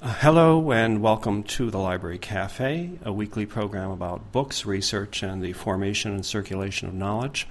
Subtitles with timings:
[0.00, 5.42] Uh, hello and welcome to the Library Cafe, a weekly program about books, research, and
[5.42, 7.48] the formation and circulation of knowledge.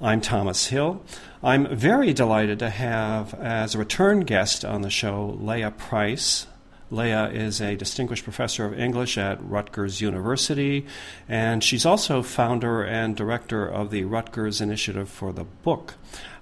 [0.00, 1.02] I'm Thomas Hill.
[1.42, 6.46] I'm very delighted to have as a return guest on the show Leah Price.
[6.92, 10.86] Leah is a distinguished professor of English at Rutgers University,
[11.28, 15.94] and she's also founder and director of the Rutgers Initiative for the Book.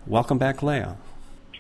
[0.06, 0.98] Welcome back, Leah.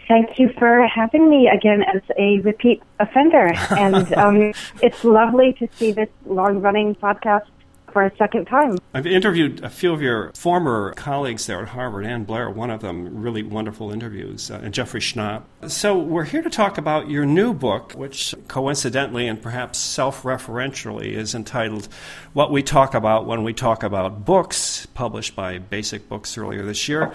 [0.08, 3.52] Thank you for having me again as a repeat offender.
[3.76, 4.52] And um,
[4.82, 7.46] it's lovely to see this long running podcast
[7.92, 8.76] for a second time.
[8.92, 12.80] I've interviewed a few of your former colleagues there at Harvard, Ann Blair, one of
[12.80, 15.44] them, really wonderful interviews, uh, and Jeffrey Schnapp.
[15.66, 21.12] So we're here to talk about your new book, which coincidentally and perhaps self referentially
[21.12, 21.88] is entitled
[22.34, 26.88] What We Talk About When We Talk About Books, published by Basic Books earlier this
[26.88, 27.14] year.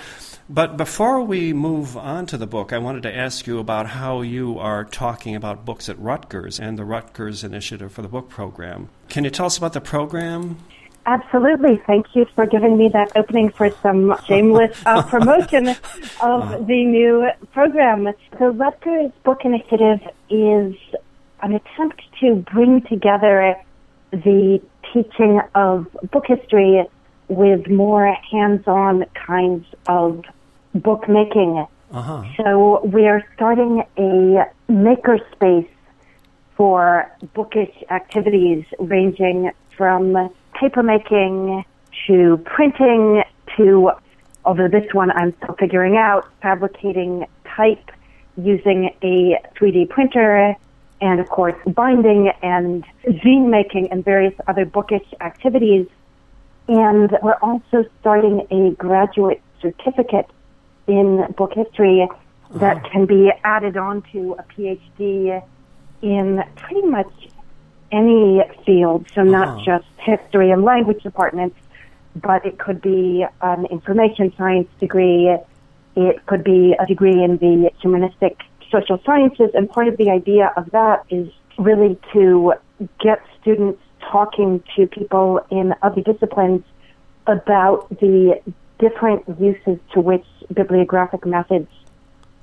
[0.53, 4.19] But before we move on to the book, I wanted to ask you about how
[4.19, 8.89] you are talking about books at Rutgers and the Rutgers Initiative for the Book Program.
[9.07, 10.57] Can you tell us about the program?
[11.05, 11.81] Absolutely.
[11.87, 15.77] Thank you for giving me that opening for some shameless uh, promotion of
[16.19, 16.57] uh-huh.
[16.57, 18.09] the new program.
[18.37, 20.75] The Rutgers Book Initiative is
[21.41, 23.55] an attempt to bring together
[24.11, 26.85] the teaching of book history
[27.29, 30.25] with more hands-on kinds of
[30.73, 31.65] bookmaking.
[31.91, 32.23] Uh-huh.
[32.37, 35.69] So we are starting a makerspace
[36.55, 41.65] for bookish activities ranging from papermaking
[42.07, 43.23] to printing
[43.57, 43.91] to,
[44.45, 47.91] although this one I'm still figuring out, fabricating type
[48.37, 50.55] using a 3D printer
[51.01, 55.87] and of course binding and zine making and various other bookish activities.
[56.67, 60.29] And we're also starting a graduate certificate
[60.91, 62.07] in book history
[62.55, 62.89] that uh-huh.
[62.91, 65.41] can be added on to a PhD
[66.01, 67.11] in pretty much
[67.91, 69.65] any field, so not uh-huh.
[69.65, 71.55] just history and language departments,
[72.15, 75.37] but it could be an information science degree,
[75.95, 78.37] it could be a degree in the humanistic
[78.69, 82.53] social sciences, and part of the idea of that is really to
[82.99, 86.63] get students talking to people in other disciplines
[87.27, 88.41] about the
[88.79, 91.69] different uses to which bibliographic methods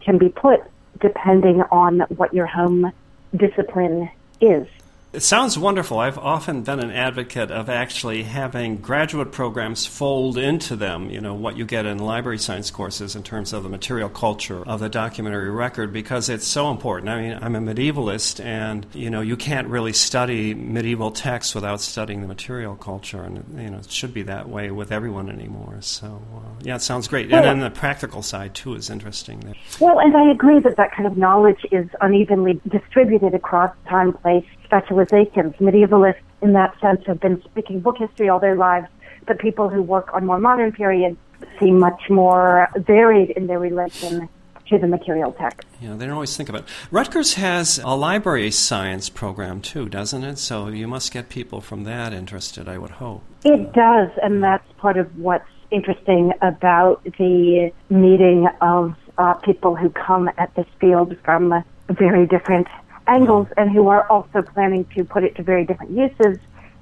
[0.00, 0.60] can be put
[1.00, 2.92] depending on what your home
[3.36, 4.10] discipline
[4.40, 4.66] is.
[5.10, 5.98] It sounds wonderful.
[5.98, 11.32] I've often been an advocate of actually having graduate programs fold into them, you know,
[11.32, 14.90] what you get in library science courses in terms of the material culture of the
[14.90, 17.08] documentary record because it's so important.
[17.08, 21.80] I mean, I'm a medievalist and, you know, you can't really study medieval texts without
[21.80, 25.78] studying the material culture and, you know, it should be that way with everyone anymore.
[25.80, 27.32] So, uh, yeah, it sounds great.
[27.32, 29.40] And then the practical side, too, is interesting.
[29.40, 29.54] There.
[29.80, 34.44] Well, and I agree that that kind of knowledge is unevenly distributed across time, place,
[34.68, 35.54] specializations.
[35.56, 38.86] Medievalists, in that sense, have been speaking book history all their lives,
[39.26, 41.16] but people who work on more modern periods
[41.58, 44.28] seem much more varied in their relation
[44.68, 45.66] to the material text.
[45.80, 46.68] Yeah, they don't always think about it.
[46.90, 50.38] Rutgers has a library science program too, doesn't it?
[50.38, 53.22] So you must get people from that interested, I would hope.
[53.44, 59.90] It does, and that's part of what's interesting about the meeting of uh, people who
[59.90, 62.68] come at this field from very different
[63.08, 66.38] angles and who are also planning to put it to very different uses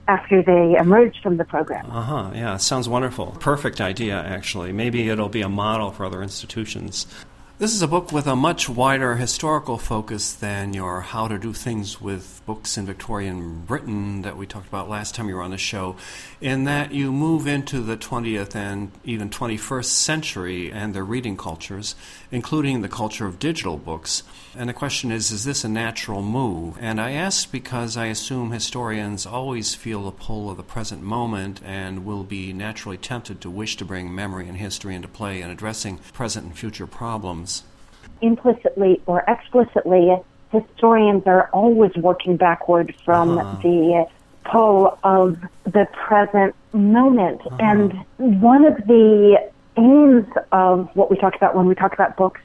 [0.09, 1.87] after they emerge from the program.
[1.91, 2.31] Uh huh.
[2.35, 3.37] Yeah, sounds wonderful.
[3.41, 4.73] Perfect idea, actually.
[4.73, 7.07] Maybe it'll be a model for other institutions.
[7.59, 11.55] This is a book with a much wider historical focus than your How to Do
[11.55, 15.53] Things with books in Victorian Britain that we talked about last time you were on
[15.53, 15.97] the show,
[16.39, 21.95] in that you move into the 20th and even 21st century and their reading cultures,
[22.31, 24.23] including the culture of digital books.
[24.57, 26.79] And the question is is this a natural move?
[26.81, 31.61] And I ask because I assume historians always feel the pull of the present moment
[31.65, 35.51] and will be naturally tempted to wish to bring memory and history into play in
[35.51, 37.65] addressing present and future problems
[38.21, 40.17] implicitly or explicitly,
[40.51, 43.63] historians are always working backward from uh-huh.
[43.63, 44.07] the
[44.45, 47.41] pull of the present moment.
[47.47, 47.57] Uh-huh.
[47.61, 52.41] And one of the aims of what we talked about when we talked about books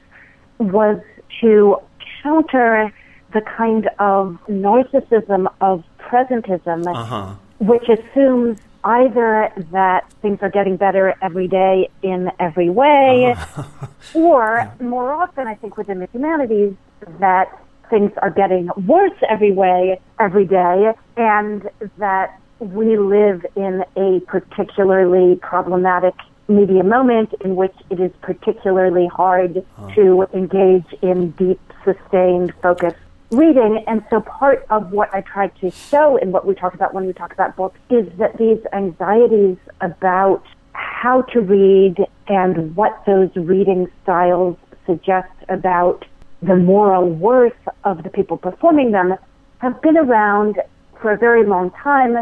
[0.58, 1.00] was
[1.40, 1.76] to
[2.22, 2.92] counter
[3.32, 7.34] the kind of narcissism of presentism, uh-huh.
[7.58, 13.64] which assumes either that things are getting better every day in every way, uh,
[14.14, 16.74] or more often, I think within the humanities,
[17.20, 17.58] that
[17.90, 21.68] things are getting worse every way every day, and
[21.98, 26.14] that we live in a particularly problematic
[26.48, 29.94] media moment in which it is particularly hard uh.
[29.94, 32.96] to engage in deep, sustained, focused
[33.30, 33.82] reading.
[33.86, 37.06] And so part of what I tried to show in what we talk about when
[37.06, 41.96] we talk about books is that these anxieties about how to read
[42.28, 44.56] and what those reading styles
[44.86, 46.04] suggest about
[46.42, 49.14] the moral worth of the people performing them
[49.58, 50.60] have been around
[51.00, 52.16] for a very long time,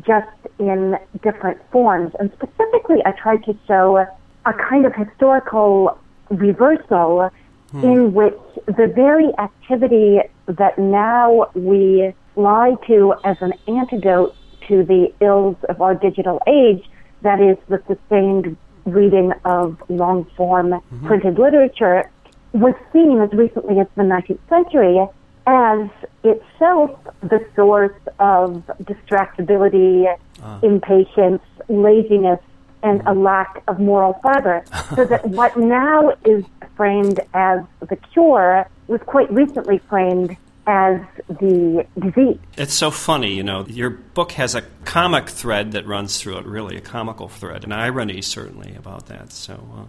[0.00, 0.28] just
[0.58, 2.12] in different forms.
[2.18, 4.06] And specifically, I tried to show
[4.44, 5.98] a kind of historical
[6.30, 7.30] reversal
[7.70, 7.84] hmm.
[7.84, 14.34] in which the very activity that now we lie to as an antidote
[14.68, 16.84] to the ills of our digital age,
[17.22, 21.06] that is the sustained reading of long form mm-hmm.
[21.06, 22.10] printed literature,
[22.52, 25.06] was seen as recently as the 19th century
[25.46, 25.88] as
[26.24, 30.06] itself the source of distractibility,
[30.42, 30.60] uh.
[30.62, 32.40] impatience, laziness,
[32.82, 34.64] and a lack of moral fiber.
[34.94, 36.44] so that what now is
[36.76, 40.36] framed as the cure was quite recently framed
[40.66, 42.38] as the disease.
[42.56, 43.66] It's so funny, you know.
[43.66, 47.74] Your book has a comic thread that runs through it, really, a comical thread, and
[47.74, 49.32] irony certainly about that.
[49.32, 49.84] So, uh,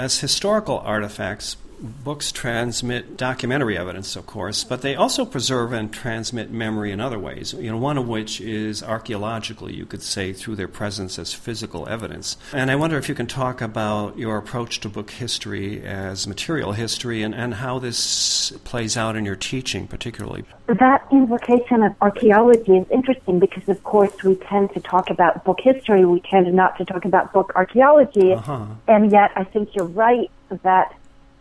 [0.00, 6.50] as historical artifacts, books transmit documentary evidence, of course, but they also preserve and transmit
[6.50, 7.52] memory in other ways.
[7.54, 11.88] You know, one of which is archaeologically, you could say, through their presence as physical
[11.88, 12.36] evidence.
[12.52, 16.72] And I wonder if you can talk about your approach to book history as material
[16.72, 20.44] history and, and how this plays out in your teaching, particularly.
[20.66, 25.58] That invocation of archaeology is interesting because, of course, we tend to talk about book
[25.62, 28.66] history, we tend not to talk about book archaeology, uh-huh.
[28.88, 30.30] and yet I think you're right
[30.62, 30.94] that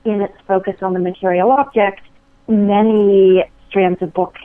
[0.06, 2.02] in its focus on the material object,
[2.48, 4.36] many strands of book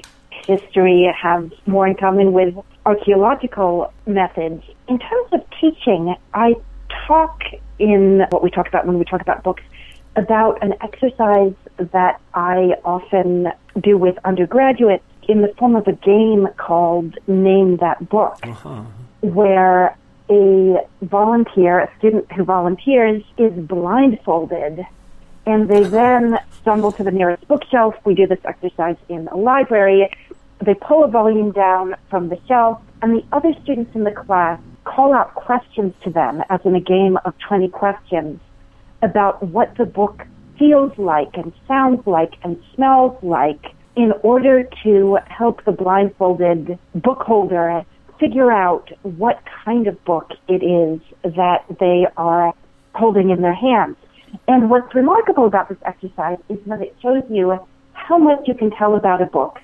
[0.46, 2.55] history have more in common with
[2.87, 4.62] archaeological methods.
[4.88, 6.55] In terms of teaching, I
[7.06, 7.43] talk
[7.78, 9.62] in what we talk about when we talk about books
[10.16, 13.49] about an exercise that I often
[13.81, 18.82] do with undergraduates in the form of a game called Name That Book, uh-huh.
[19.20, 19.96] where
[20.31, 24.84] a volunteer, a student who volunteers, is blindfolded
[25.48, 27.94] and they then stumble to the nearest bookshelf.
[28.04, 30.10] We do this exercise in a library.
[30.62, 34.60] They pull a volume down from the shelf, and the other students in the class
[34.84, 38.40] call out questions to them, as in a game of 20 questions,
[39.00, 40.26] about what the book
[40.58, 47.22] feels like and sounds like and smells like in order to help the blindfolded book
[47.22, 47.86] holder
[48.20, 52.52] figure out what kind of book it is that they are
[52.94, 53.96] holding in their hands.
[54.46, 57.58] And what's remarkable about this exercise is that it shows you
[57.92, 59.58] how much you can tell about a book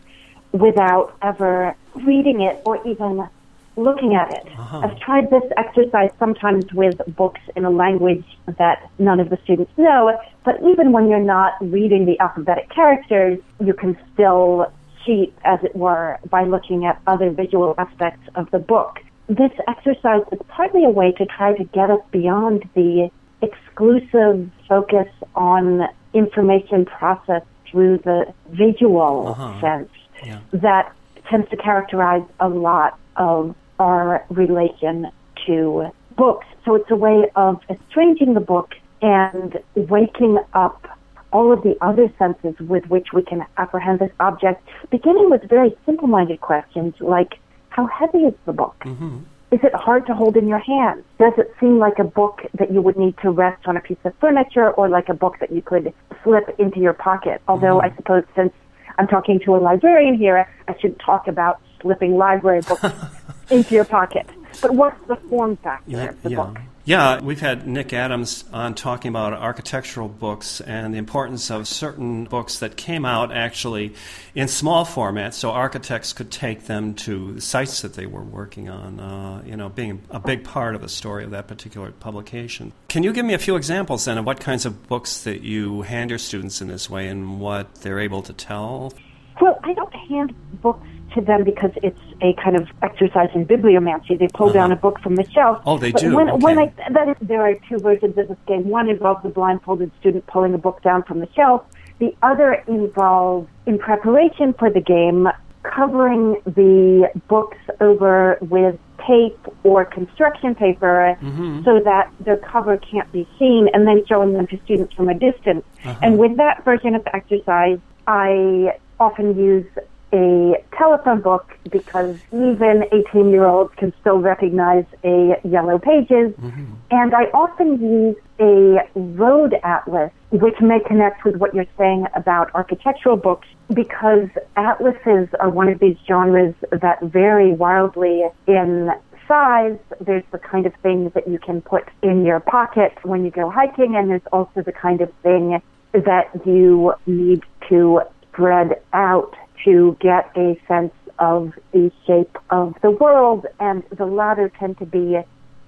[0.53, 3.29] without ever reading it or even
[3.77, 4.47] looking at it.
[4.57, 4.81] Uh-huh.
[4.85, 8.25] I've tried this exercise sometimes with books in a language
[8.59, 13.41] that none of the students know, but even when you're not reading the alphabetic characters,
[13.65, 14.73] you can still
[15.05, 19.01] cheat, as it were, by looking at other visual aspects of the book.
[19.29, 23.11] This exercise is partly a way to try to get us beyond the
[23.45, 29.61] exclusive focus on information processed through the visual uh-huh.
[29.61, 29.91] sense
[30.25, 30.41] yeah.
[30.53, 30.93] that
[31.29, 35.11] tends to characterize a lot of our relation
[35.47, 36.47] to books.
[36.65, 40.87] So it's a way of estranging the book and waking up
[41.33, 45.77] all of the other senses with which we can apprehend this object, beginning with very
[45.85, 47.35] simple minded questions like,
[47.71, 48.77] how heavy is the book?
[48.85, 49.19] Mm-hmm.
[49.55, 51.05] Is it hard to hold in your hand?
[51.21, 54.03] Does it seem like a book that you would need to rest on a piece
[54.03, 55.95] of furniture or like a book that you could
[56.25, 57.41] slip into your pocket?
[57.47, 57.93] Although mm-hmm.
[57.93, 58.53] I suppose since
[58.99, 62.85] I'm talking to a librarian here, I should talk about slipping library books
[63.51, 64.29] into your pocket.
[64.61, 66.37] But what's the form factor yeah, of the yeah.
[66.37, 66.59] book?
[66.87, 72.25] Yeah, we've had Nick Adams on talking about architectural books and the importance of certain
[72.25, 73.95] books that came out actually
[74.35, 79.01] in small format, so architects could take them to sites that they were working on.
[79.01, 82.73] Uh, you know, being a big part of the story of that particular publication.
[82.89, 85.83] Can you give me a few examples then of what kinds of books that you
[85.83, 88.93] hand your students in this way and what they're able to tell?
[89.41, 94.19] Well, I don't hand books to them because it's a kind of exercise in bibliomancy.
[94.19, 94.55] They pull uh-huh.
[94.55, 95.63] down a book from the shelf.
[95.67, 96.17] Oh, they but do.
[96.17, 96.45] When, okay.
[96.45, 98.69] when I, that is, there are two versions of this game.
[98.69, 101.63] One involves the blindfolded student pulling a book down from the shelf.
[101.99, 105.29] The other involves, in preparation for the game,
[105.63, 111.63] covering the books over with tape or construction paper mm-hmm.
[111.65, 115.15] so that the cover can't be seen and then showing them to students from a
[115.15, 115.65] distance.
[115.85, 115.99] Uh-huh.
[116.03, 119.67] And with that version of the exercise, I often use
[120.15, 126.33] a telephone book because even 18 year olds can still recognize a yellow pages.
[126.33, 126.75] Mm-hmm.
[126.93, 132.55] And I often use a road atlas, which may connect with what you're saying about
[132.55, 138.91] architectural books, because atlases are one of these genres that vary wildly in
[139.27, 139.79] size.
[140.01, 143.51] There's the kind of thing that you can put in your pocket when you go
[143.51, 145.61] hiking, and there's also the kind of thing
[145.93, 148.03] that you need to
[148.33, 154.51] spread out to get a sense of the shape of the world, and the latter
[154.59, 155.19] tend to be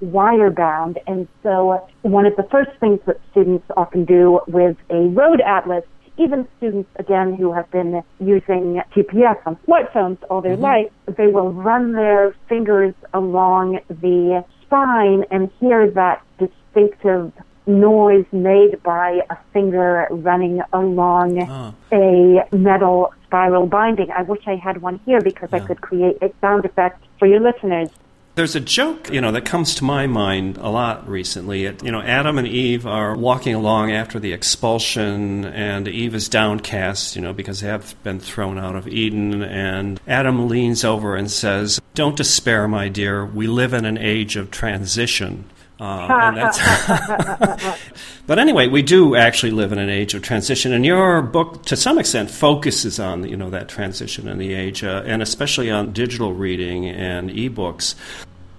[0.00, 0.98] wire bound.
[1.06, 5.84] And so, one of the first things that students often do with a road atlas,
[6.18, 10.62] even students again who have been using GPS on smartphones all their mm-hmm.
[10.62, 17.32] life, they will run their fingers along the spine and hear that distinctive
[17.66, 21.72] noise made by a finger running along uh.
[21.92, 24.10] a metal spiral binding.
[24.10, 25.58] I wish I had one here because yeah.
[25.58, 27.90] I could create a sound effect for your listeners.
[28.36, 31.64] There's a joke, you know, that comes to my mind a lot recently.
[31.64, 36.28] It, you know, Adam and Eve are walking along after the expulsion, and Eve is
[36.28, 39.42] downcast, you know, because they have been thrown out of Eden.
[39.42, 43.24] And Adam leans over and says, "Don't despair, my dear.
[43.24, 45.44] We live in an age of transition."
[45.78, 47.76] Uh,
[48.26, 51.76] but anyway, we do actually live in an age of transition, and your book, to
[51.76, 55.92] some extent, focuses on you know that transition in the age, uh, and especially on
[55.92, 57.94] digital reading and ebooks.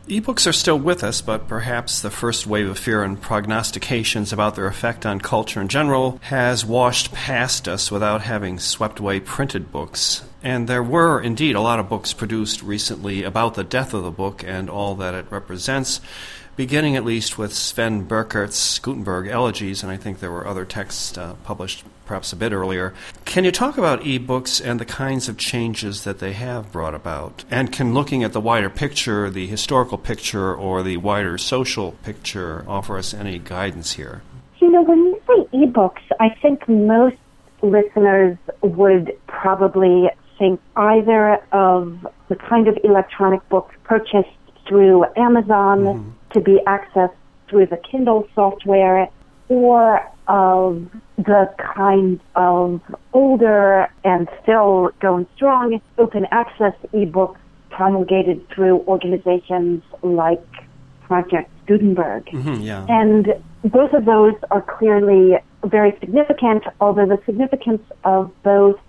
[0.07, 4.55] Ebooks are still with us, but perhaps the first wave of fear and prognostications about
[4.55, 9.69] their effect on culture in general has washed past us without having swept away printed
[9.69, 10.23] books.
[10.41, 14.11] And there were indeed a lot of books produced recently about the death of the
[14.11, 15.99] book and all that it represents
[16.57, 21.17] beginning at least with Sven Birkerts' Gutenberg Elegies, and I think there were other texts
[21.17, 22.93] uh, published perhaps a bit earlier.
[23.25, 27.45] Can you talk about ebooks and the kinds of changes that they have brought about?
[27.51, 32.65] And can looking at the wider picture, the historical picture, or the wider social picture
[32.67, 34.23] offer us any guidance here?
[34.59, 37.17] You know, when you say ebooks, I think most
[37.61, 40.09] listeners would probably
[40.39, 44.29] think either of the kind of electronic books purchased
[44.67, 47.15] through Amazon mm-hmm to be accessed
[47.49, 49.09] through the Kindle software
[49.49, 50.85] or of
[51.17, 52.81] the kind of
[53.13, 57.37] older and still going strong open access ebooks
[57.69, 60.43] promulgated through organizations like
[61.01, 62.25] Project Gutenberg.
[62.25, 62.85] Mm-hmm, yeah.
[62.89, 63.27] And
[63.63, 68.79] both of those are clearly very significant, although the significance of both,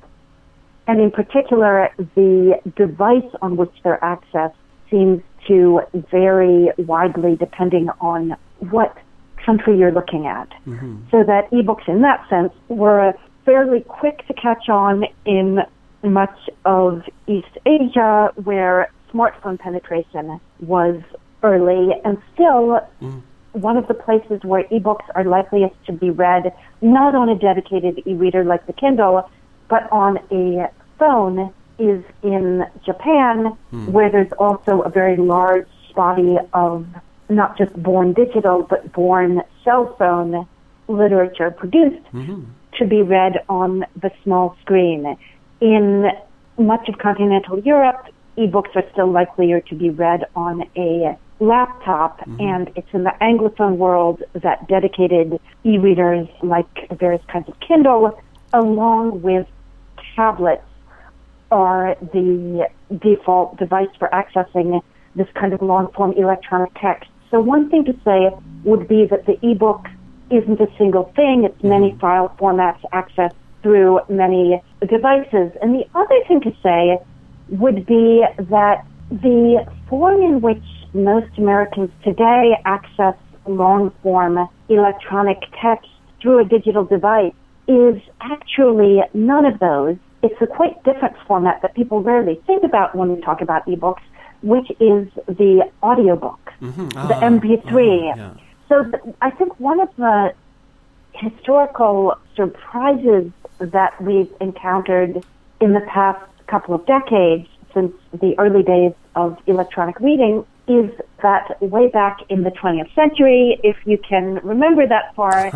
[0.87, 4.55] and in particular the device on which they're accessed,
[4.91, 8.37] seems to vary widely depending on
[8.71, 8.97] what
[9.45, 10.49] country you're looking at.
[10.67, 10.99] Mm-hmm.
[11.11, 13.15] So that ebooks in that sense were
[13.45, 15.61] fairly quick to catch on in
[16.03, 21.01] much of East Asia where smartphone penetration was
[21.43, 23.23] early and still mm.
[23.53, 26.53] one of the places where ebooks are likeliest to be read
[26.83, 29.29] not on a dedicated e-reader like the Kindle
[29.69, 33.93] but on a phone is in Japan, hmm.
[33.93, 36.87] where there's also a very large body of
[37.29, 40.47] not just born digital, but born cell phone
[40.89, 42.45] literature produced mm-hmm.
[42.79, 45.17] to be read on the small screen.
[45.61, 46.11] In
[46.57, 48.07] much of continental Europe,
[48.39, 52.41] ebooks are still likelier to be read on a laptop, mm-hmm.
[52.41, 58.19] and it's in the Anglophone world that dedicated e-readers like various kinds of Kindle,
[58.53, 59.47] along with
[60.17, 60.65] tablets
[61.51, 62.69] are the
[63.01, 64.81] default device for accessing
[65.15, 67.11] this kind of long form electronic text.
[67.31, 68.31] So one thing to say
[68.65, 69.87] would be that the ebook
[70.31, 75.53] isn't a single thing, it's many file formats accessed through many devices.
[75.61, 76.99] And the other thing to say
[77.49, 80.63] would be that the form in which
[80.93, 83.15] most Americans today access
[83.47, 84.39] long form
[84.69, 85.89] electronic text
[86.21, 87.33] through a digital device
[87.67, 92.95] is actually none of those it's a quite different format that people rarely think about
[92.95, 94.03] when we talk about ebooks,
[94.43, 96.89] which is the audiobook, mm-hmm.
[96.97, 97.67] ah, the MP3.
[97.67, 98.15] Uh-huh.
[98.17, 98.35] Yeah.
[98.69, 100.35] So th- I think one of the
[101.13, 105.23] historical surprises that we've encountered
[105.61, 110.91] in the past couple of decades since the early days of electronic reading is
[111.23, 115.51] that way back in the 20th century, if you can remember that far,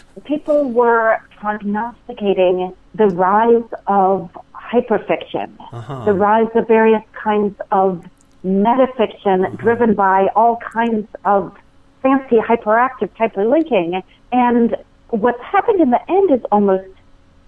[0.24, 6.04] people were prognosticating the rise of hyperfiction, uh-huh.
[6.04, 8.04] the rise of various kinds of
[8.44, 9.56] metafiction uh-huh.
[9.56, 11.56] driven by all kinds of
[12.02, 14.02] fancy hyperactive hyperlinking.
[14.32, 14.76] And
[15.10, 16.88] what's happened in the end is almost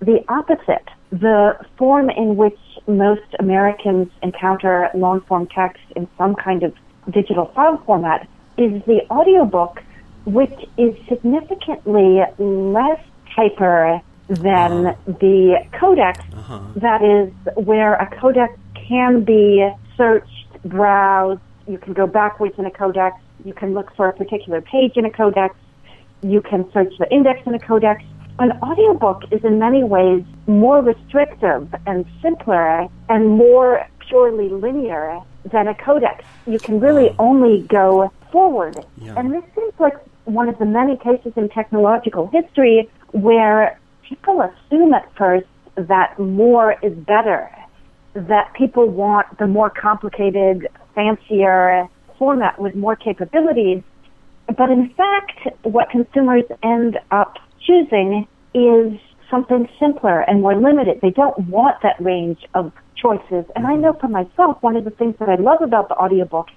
[0.00, 0.88] the opposite.
[1.11, 6.73] the form in which most Americans encounter long form text in some kind of
[7.11, 8.28] digital file format
[8.59, 9.83] is the audiobook,
[10.25, 15.12] which is significantly less hyper than uh-huh.
[15.21, 16.19] the codex.
[16.33, 16.61] Uh-huh.
[16.76, 22.71] That is where a codex can be searched, browsed, you can go backwards in a
[22.71, 25.54] codex, you can look for a particular page in a codex,
[26.23, 28.02] you can search the index in a codex.
[28.38, 35.69] An audiobook is in many ways more restrictive and simpler and more purely linear than
[35.69, 36.25] a codex.
[36.47, 38.85] You can really only go forward.
[38.99, 39.14] Yeah.
[39.17, 44.93] And this seems like one of the many cases in technological history where people assume
[44.93, 47.50] at first that more is better,
[48.14, 51.88] that people want the more complicated, fancier
[52.19, 53.83] format with more capabilities.
[54.47, 58.99] But in fact, what consumers end up choosing is
[59.31, 61.01] something simpler and more limited.
[61.01, 63.45] They don't want that range of choices.
[63.57, 66.49] And I know for myself, one of the things that I love about the audiobook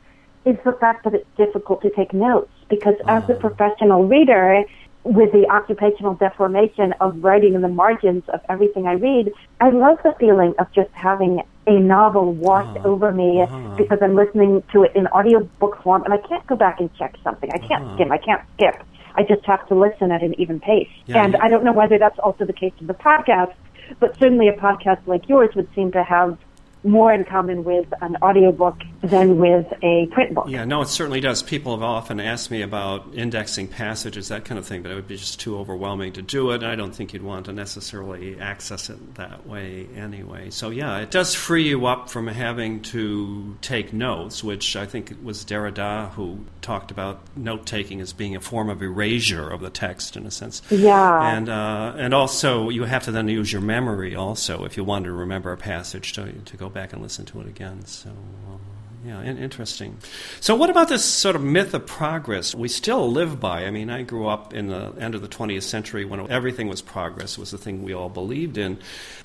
[0.46, 3.40] is the fact that it's difficult to take notes because as a uh-huh.
[3.40, 4.66] professional reader,
[5.04, 9.98] with the occupational deformation of writing in the margins of everything I read, I love
[10.04, 12.88] the feeling of just having a novel wash uh-huh.
[12.88, 13.76] over me uh-huh.
[13.78, 17.16] because I'm listening to it in audiobook form and I can't go back and check
[17.24, 17.50] something.
[17.52, 17.96] I can't uh-huh.
[17.96, 18.12] skim.
[18.12, 18.82] I can't skip.
[19.16, 20.90] I just have to listen at an even pace.
[21.06, 21.44] Yeah, and yeah.
[21.44, 23.54] I don't know whether that's also the case of the podcast,
[24.00, 26.38] but certainly a podcast like yours would seem to have
[26.84, 30.46] more in common with an audiobook than with a print book.
[30.48, 31.44] Yeah, no, it certainly does.
[31.44, 35.08] People have often asked me about indexing passages, that kind of thing, but it would
[35.08, 36.64] be just too overwhelming to do it.
[36.64, 40.50] I don't think you'd want to necessarily access it that way anyway.
[40.50, 45.12] So, yeah, it does free you up from having to take notes, which I think
[45.12, 49.62] it was Derrida who talked about note taking as being a form of erasure of
[49.62, 50.62] the text in a sense.
[50.70, 51.36] Yeah.
[51.36, 55.06] And, uh, and also, you have to then use your memory also if you want
[55.06, 57.86] to remember a passage to, to go back and listen to it again.
[57.86, 58.10] So.
[58.10, 58.60] Um,
[59.06, 59.98] yeah, interesting.
[60.40, 63.66] So, what about this sort of myth of progress we still live by?
[63.66, 66.82] I mean, I grew up in the end of the 20th century when everything was
[66.82, 68.78] progress, was the thing we all believed in.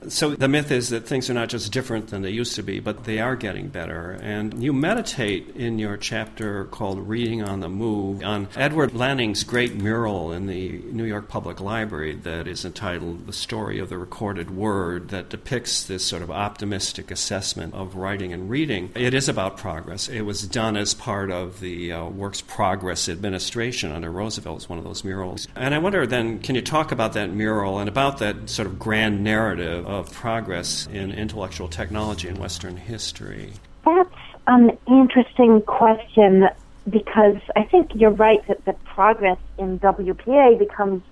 [0.09, 2.81] So, the myth is that things are not just different than they used to be,
[2.81, 4.19] but they are getting better.
[4.21, 9.77] And you meditate in your chapter called Reading on the Move on Edward Laning's great
[9.77, 14.51] mural in the New York Public Library that is entitled The Story of the Recorded
[14.51, 18.91] Word, that depicts this sort of optimistic assessment of writing and reading.
[18.97, 20.09] It is about progress progress.
[20.09, 24.57] It was done as part of the uh, Works Progress administration under Roosevelt.
[24.57, 25.47] It's one of those murals.
[25.55, 28.79] And I wonder then, can you talk about that mural and about that sort of
[28.79, 33.53] grand narrative of progress in intellectual technology in Western history?
[33.85, 34.09] That's
[34.47, 36.49] an interesting question
[36.89, 41.03] because I think you're right that the progress in WPA becomes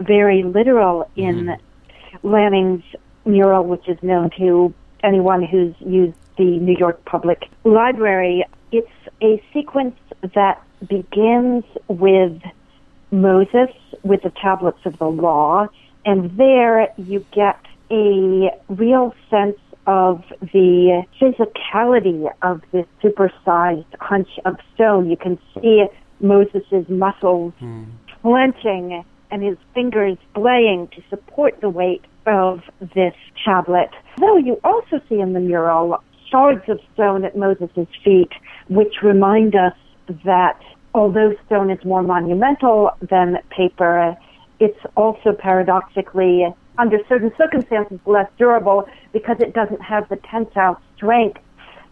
[0.00, 2.26] very literal in mm-hmm.
[2.26, 2.84] Laning's
[3.26, 8.44] mural, which is known to anyone who's used the New York Public Library.
[8.72, 8.88] It's
[9.22, 12.40] a sequence that begins with
[13.10, 13.70] Moses
[14.02, 15.66] with the tablets of the law,
[16.04, 17.58] and there you get
[17.90, 25.10] a real sense of the physicality of this supersized hunch of stone.
[25.10, 25.86] You can see
[26.20, 27.86] Moses' muscles mm.
[28.22, 32.60] clenching and his fingers belaying to support the weight of
[32.94, 33.90] this tablet.
[34.18, 38.30] Though you also see in the mural shards of stone at Moses' feet,
[38.68, 39.74] which remind us
[40.24, 40.60] that
[40.94, 44.16] although stone is more monumental than paper,
[44.60, 46.46] it's also paradoxically,
[46.78, 51.40] under certain circumstances, less durable because it doesn't have the tensile strength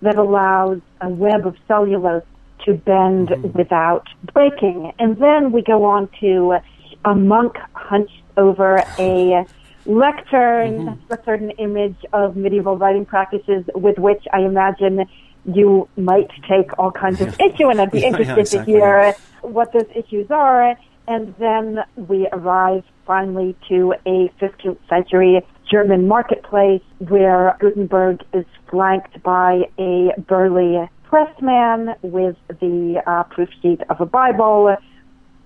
[0.03, 2.23] that allows a web of cellulose
[2.65, 3.57] to bend mm-hmm.
[3.57, 4.93] without breaking.
[4.99, 6.59] And then we go on to
[7.05, 9.47] a monk hunched over a
[9.87, 10.87] lectern.
[10.87, 11.13] Mm-hmm.
[11.13, 15.07] A certain image of medieval writing practices with which I imagine
[15.45, 18.73] you might take all kinds of issue, and I'd be yeah, interested yeah, exactly.
[18.75, 20.77] to hear what those issues are.
[21.09, 29.23] And then we arrive finally to a 15th century German marketplace where Gutenberg is flanked
[29.23, 34.77] by a burly pressman with the uh, proof sheet of a Bible.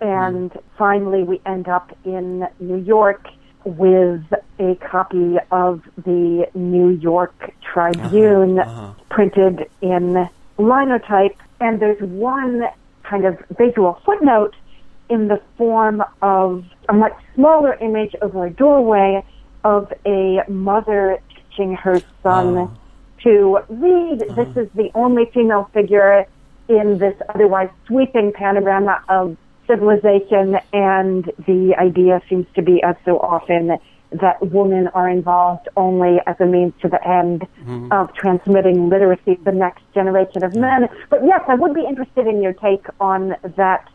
[0.00, 0.62] And mm.
[0.78, 3.26] finally, we end up in New York
[3.64, 4.22] with
[4.58, 8.94] a copy of the New York Tribune uh-huh, uh-huh.
[9.10, 11.36] printed in linotype.
[11.60, 12.64] And there's one
[13.02, 14.54] kind of visual footnote
[15.08, 19.24] in the form of a much smaller image over a doorway
[19.64, 22.74] of a mother teaching her son uh-huh.
[23.24, 24.20] to read.
[24.20, 24.60] This uh-huh.
[24.60, 26.26] is the only female figure
[26.68, 29.36] in this otherwise sweeping panorama of
[29.70, 33.78] civilization, and the idea seems to be, as so often,
[34.10, 37.92] that women are involved only as a means to the end mm-hmm.
[37.92, 40.88] of transmitting literacy to the next generation of men.
[41.08, 43.88] But yes, I would be interested in your take on that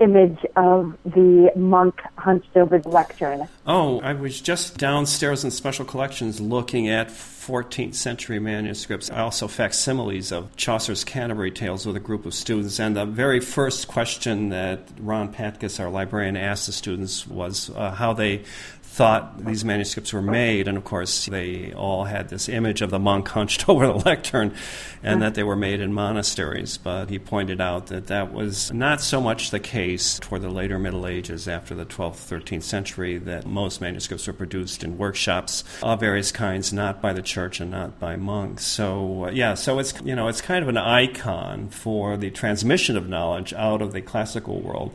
[0.00, 3.48] image of the monk hunched over the lectern.
[3.66, 9.48] Oh, I was just downstairs in special collections looking at 14th century manuscripts, I also
[9.48, 12.78] facsimiles of Chaucer's Canterbury Tales with a group of students.
[12.78, 17.92] And the very first question that Ron Patkus, our librarian, asked the students was uh,
[17.92, 18.44] how they
[18.90, 20.66] thought these manuscripts were made.
[20.66, 24.52] And of course, they all had this image of the monk hunched over the lectern
[25.00, 26.76] and that they were made in monasteries.
[26.76, 30.76] But he pointed out that that was not so much the case toward the later
[30.76, 36.00] Middle Ages after the 12th, 13th century, that most manuscripts were produced in workshops of
[36.00, 38.66] various kinds, not by the church and not by monks.
[38.66, 42.96] So, uh, yeah, so it's, you know, it's kind of an icon for the transmission
[42.96, 44.92] of knowledge out of the classical world.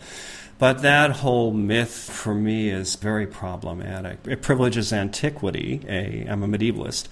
[0.58, 4.20] But that whole myth for me is very problematic.
[4.26, 5.86] It privileges antiquity.
[6.30, 7.08] I'm a medievalist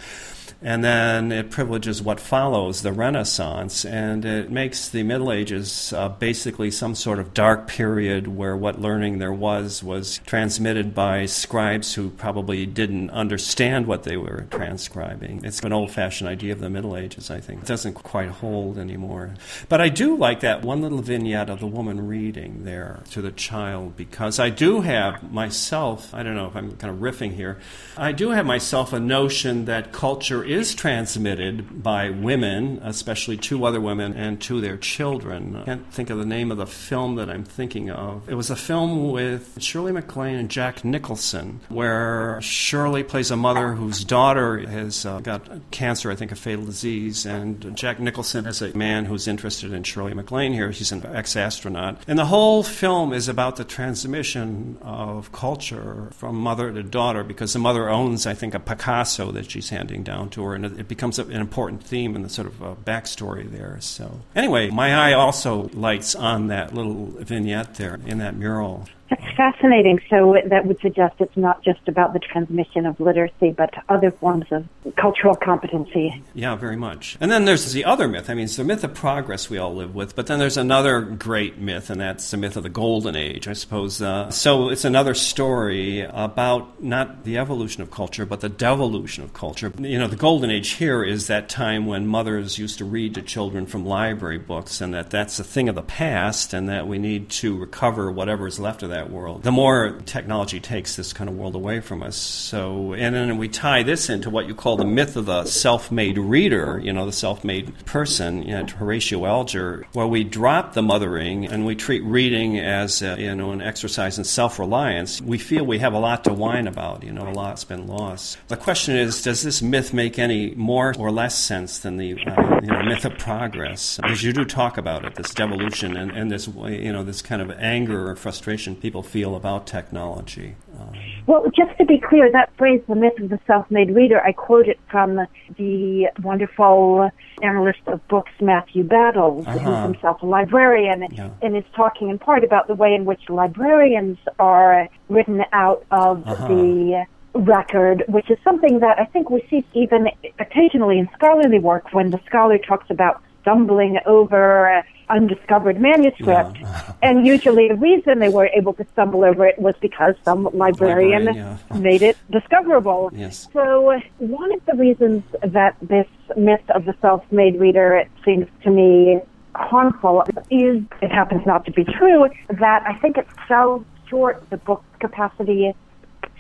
[0.64, 6.08] and then it privileges what follows the Renaissance, and it makes the Middle Ages uh,
[6.08, 11.96] basically some sort of dark period where what learning there was was transmitted by scribes
[11.96, 15.44] who probably didn't understand what they were transcribing.
[15.44, 17.64] It's an old fashioned idea of the Middle Ages, I think.
[17.64, 19.34] It doesn't quite hold anymore.
[19.68, 23.32] But I do like that one little vignette of the woman reading there to the
[23.32, 27.60] child because I do have myself, I don't know if I'm kind of riffing here,
[27.98, 33.82] I do have myself a notion that culture is transmitted by women, especially two other
[33.82, 35.56] women, and to their children.
[35.56, 38.30] I can't think of the name of the film that I'm thinking of.
[38.30, 43.74] It was a film with Shirley MacLaine and Jack Nicholson, where Shirley plays a mother
[43.74, 48.62] whose daughter has uh, got cancer, I think a fatal disease, and Jack Nicholson is
[48.62, 50.72] a man who's interested in Shirley MacLaine here.
[50.72, 52.02] He's an ex astronaut.
[52.08, 57.54] And the whole film is about the transmission of culture from mother to daughter because
[57.54, 61.20] the mother owns, I think, a Picasso that she's handing down to and it becomes
[61.20, 63.78] an important theme in the sort of uh, backstory there.
[63.80, 68.88] So, anyway, my eye also lights on that little vignette there in that mural.
[69.14, 70.00] That's fascinating.
[70.10, 74.46] So that would suggest it's not just about the transmission of literacy, but other forms
[74.50, 76.24] of cultural competency.
[76.34, 77.18] Yeah, very much.
[77.22, 78.30] And then there's the other myth.
[78.30, 81.02] I mean, it's the myth of progress we all live with, but then there's another
[81.02, 84.02] great myth, and that's the myth of the golden age, I suppose.
[84.02, 89.34] Uh, so it's another story about not the evolution of culture, but the devolution of
[89.34, 89.72] culture.
[89.78, 93.22] You know, the golden age here is that time when mothers used to read to
[93.22, 96.98] children from library books, and that that's a thing of the past, and that we
[96.98, 99.44] need to recover whatever is left of that that world.
[99.44, 102.16] The more technology takes this kind of world away from us.
[102.16, 106.18] So, and then we tie this into what you call the myth of the self-made
[106.18, 106.80] reader.
[106.84, 108.44] You know, the self-made person.
[108.44, 113.20] You know, Horatio Alger, where we drop the mothering and we treat reading as a,
[113.20, 115.22] you know an exercise in self-reliance.
[115.22, 117.04] We feel we have a lot to whine about.
[117.04, 118.38] You know, a lot's been lost.
[118.48, 122.60] The question is, does this myth make any more or less sense than the uh,
[122.62, 123.98] you know, myth of progress?
[123.98, 127.42] Because you do talk about it, this devolution and, and this you know this kind
[127.42, 130.56] of anger or frustration people feel about technology.
[130.80, 130.94] Um,
[131.26, 134.34] well, just to be clear, that phrase, the myth of the self made reader, I
[134.34, 135.26] quote it from
[135.58, 137.10] the wonderful
[137.42, 139.58] analyst of books, Matthew Battles, uh-huh.
[139.60, 141.30] who's himself a librarian, yeah.
[141.42, 146.28] and is talking in part about the way in which librarians are written out of
[146.28, 146.48] uh-huh.
[146.48, 150.08] the record, which is something that I think we see even
[150.40, 156.58] occasionally in scholarly work when the scholar talks about stumbling over undiscovered manuscript.
[156.60, 156.94] Yeah.
[157.02, 161.26] and usually the reason they were able to stumble over it was because some librarian,
[161.26, 161.80] librarian yeah.
[161.80, 163.12] made it discoverable.
[163.14, 163.48] Yes.
[163.54, 168.72] So one of the reasons that this myth of the self-made reader it seems to
[168.72, 169.22] me
[169.56, 174.58] harmful is it happens not to be true that I think it sells short the
[174.58, 175.74] book's capacity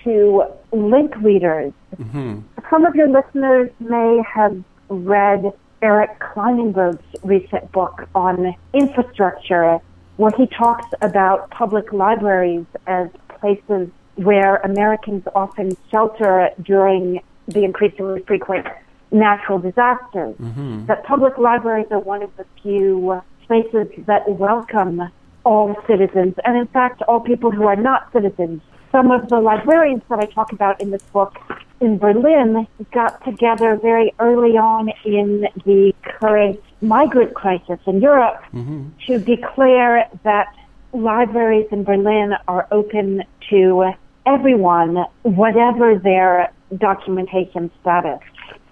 [0.04, 1.74] to link readers.
[1.96, 2.40] Mm-hmm.
[2.70, 9.80] Some of your listeners may have read Eric Klinenberg's recent book on infrastructure,
[10.15, 18.22] where he talks about public libraries as places where Americans often shelter during the increasingly
[18.22, 18.65] frequent
[19.12, 20.36] natural disasters.
[20.38, 20.86] Mm-hmm.
[20.86, 25.02] That public libraries are one of the few places that welcome
[25.43, 28.62] all citizens, and in fact, all people who are not citizens
[28.93, 31.36] some of the librarians that I talk about in this book
[31.82, 38.90] in Berlin got together very early on in the current migrant crisis in Europe mm-hmm.
[39.08, 40.54] to declare that
[40.94, 43.92] libraries in Berlin are open to
[44.26, 48.20] everyone, whatever their documentation status.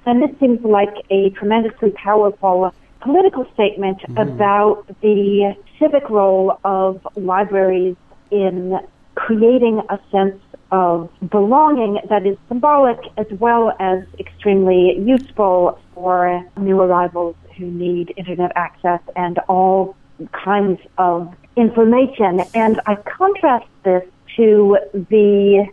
[0.06, 4.18] And this seems like a tremendously powerful political statement mm-hmm.
[4.18, 7.96] about the civic role of libraries
[8.30, 8.80] in
[9.16, 16.80] creating a sense of belonging that is symbolic as well as extremely useful for new
[16.80, 19.96] arrivals who need internet access and all
[20.32, 22.42] kinds of information.
[22.54, 24.04] And I contrast this
[24.38, 25.68] to the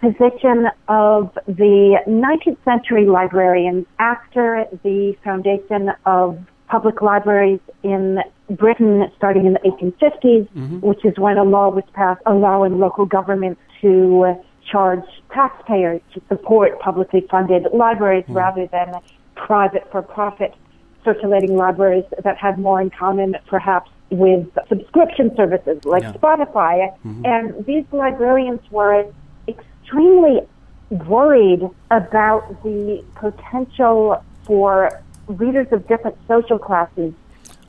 [0.00, 6.38] position of the 19th century librarians after the foundation of
[6.70, 10.80] public libraries in Britain starting in the 1850s, mm-hmm.
[10.80, 14.34] which is when a law was passed allowing local governments to
[14.70, 18.34] charge taxpayers to support publicly funded libraries mm-hmm.
[18.34, 18.94] rather than
[19.34, 20.54] private for profit
[21.04, 26.12] circulating libraries that had more in common perhaps with subscription services like yeah.
[26.12, 26.94] Spotify.
[27.04, 27.24] Mm-hmm.
[27.24, 29.10] And these librarians were
[29.48, 30.40] extremely
[30.90, 37.12] worried about the potential for readers of different social classes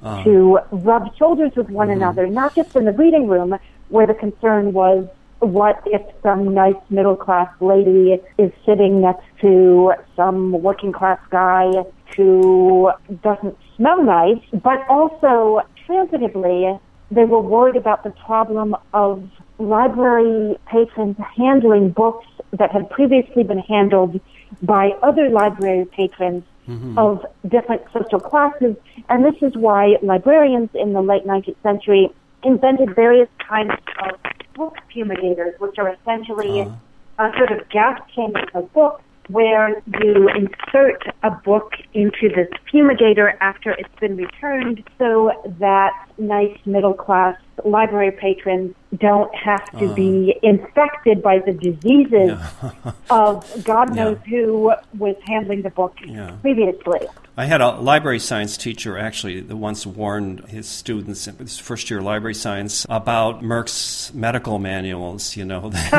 [0.04, 1.98] uh, to rub shoulders with one mm-hmm.
[1.98, 3.58] another, not just in the reading room,
[3.90, 5.08] where the concern was
[5.40, 11.72] what if some nice middle class lady is sitting next to some working class guy
[12.16, 12.92] who
[13.24, 21.18] doesn't smell nice, but also transitively, they were worried about the problem of library patrons
[21.36, 24.20] handling books that had previously been handled
[24.62, 26.98] by other library patrons mm-hmm.
[26.98, 28.76] of different social classes.
[29.10, 32.10] And this is why librarians in the late 19th century
[32.44, 33.72] invented various kinds
[34.04, 34.20] of
[34.56, 37.30] book fumigators, which are essentially uh-huh.
[37.32, 43.38] a sort of gas chamber of books where you insert a book into this fumigator
[43.40, 49.94] after it's been returned so that nice middle class library patrons don't have to uh,
[49.94, 52.92] be infected by the diseases yeah.
[53.10, 54.32] of God knows yeah.
[54.32, 56.36] who was handling the book yeah.
[56.42, 57.08] previously.
[57.38, 62.02] I had a library science teacher actually that once warned his students his first year
[62.02, 65.72] library science about Merck's medical manuals, you know,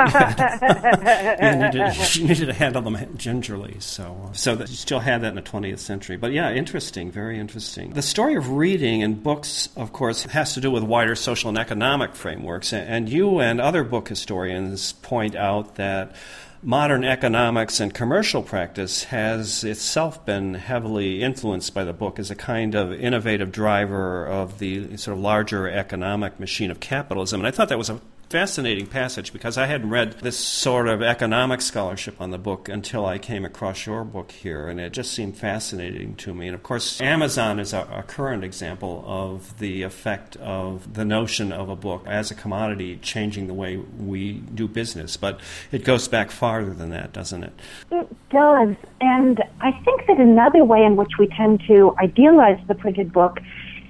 [1.42, 3.76] you, needed, you needed to handle them gingerly.
[3.80, 6.18] So, so that you still had that in the 20th century.
[6.18, 7.94] But yeah, interesting, very interesting.
[7.94, 11.58] The story of reading and books, of course, has to do with wider social and
[11.58, 12.72] economic frameworks.
[12.72, 16.14] And you and other book historians point out that
[16.62, 22.36] modern economics and commercial practice has itself been heavily influenced by the book as a
[22.36, 27.40] kind of innovative driver of the sort of larger economic machine of capitalism.
[27.40, 28.00] And I thought that was a
[28.32, 33.04] fascinating passage because I hadn't read this sort of economic scholarship on the book until
[33.04, 36.46] I came across your book here, and it just seemed fascinating to me.
[36.46, 41.52] And of course, Amazon is a, a current example of the effect of the notion
[41.52, 45.18] of a book as a commodity changing the way we do business.
[45.18, 45.38] But
[45.70, 47.52] it goes back farther than that, doesn't it?
[47.90, 48.74] It does.
[49.02, 53.40] And I think that another way in which we tend to idealize the printed book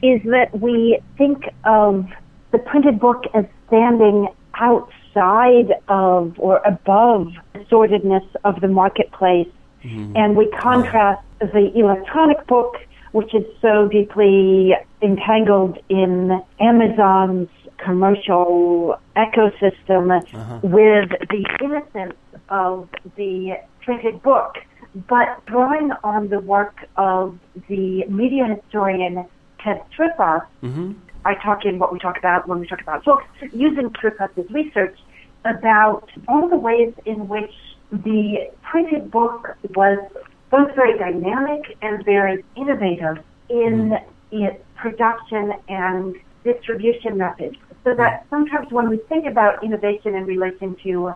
[0.02, 2.10] is that we think of
[2.52, 9.48] the printed book as standing outside of or above the sordidness of the marketplace.
[9.82, 10.16] Mm-hmm.
[10.16, 12.76] And we contrast the electronic book,
[13.12, 20.60] which is so deeply entangled in Amazon's commercial ecosystem, uh-huh.
[20.62, 22.14] with the innocence
[22.48, 24.58] of the printed book.
[24.94, 27.38] But drawing on the work of
[27.68, 29.26] the media historian
[29.58, 30.92] Ted Striphas, mm-hmm.
[31.24, 34.98] I talk in what we talk about when we talk about books, using Striphas's research
[35.44, 37.52] about all the ways in which
[37.90, 39.98] the printed book was
[40.50, 43.98] both very dynamic and very innovative in
[44.30, 47.56] its production and distribution methods.
[47.84, 51.14] So that sometimes when we think about innovation in relation to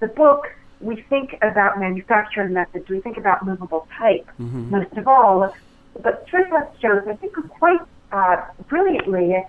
[0.00, 0.46] the book,
[0.80, 4.70] we think about manufacturing methods, we think about movable type mm-hmm.
[4.70, 5.54] most of all.
[6.02, 7.80] But Striphas shows, I think, quite
[8.16, 9.44] uh, brilliantly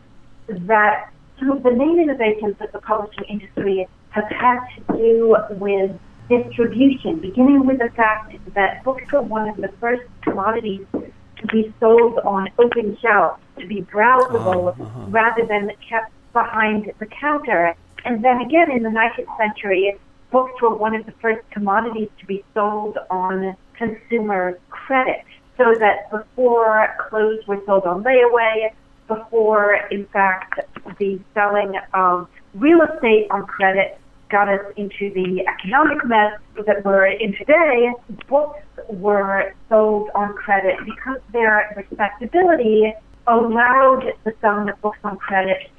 [0.48, 5.92] that some of the main innovations that the publishing industry has had to do with
[6.30, 11.74] distribution, beginning with the fact that books were one of the first commodities to be
[11.80, 15.06] sold on open shelves, to be browsable uh, uh-huh.
[15.10, 17.74] rather than kept behind the counter.
[18.04, 19.98] And then again in the 19th century,
[20.32, 25.24] books were one of the first commodities to be sold on consumer credit
[25.58, 28.72] so that before clothes were sold on layaway,
[29.08, 30.60] before, in fact,
[31.00, 33.98] the selling of real estate on credit
[34.30, 36.34] got us into the economic mess
[36.66, 37.92] that we're in today,
[38.28, 42.94] books were sold on credit because their respectability
[43.28, 45.70] allowed the selling of books on credit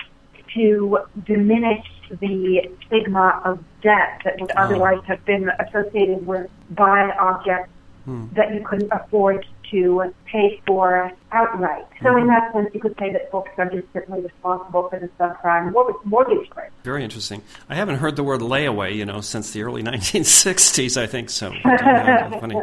[0.55, 1.85] to diminish
[2.21, 7.71] the stigma of debt that would otherwise have been associated with buying objects
[8.05, 8.27] hmm.
[8.35, 11.87] that you couldn't afford to pay for outright.
[12.03, 15.09] So in that sense, you could say that books are just certainly responsible for the
[15.19, 15.73] subprime
[16.05, 16.73] mortgage crisis.
[16.85, 17.43] Very interesting.
[17.69, 20.97] I haven't heard the word layaway, you know, since the early 1960s.
[20.97, 21.53] I think so.
[21.63, 22.61] funny.